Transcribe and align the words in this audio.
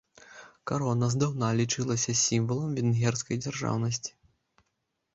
Карона 0.71 1.09
здаўна 1.15 1.51
лічылася 1.59 2.17
сімвалам 2.23 2.75
венгерскай 2.81 3.37
дзяржаўнасці. 3.47 4.11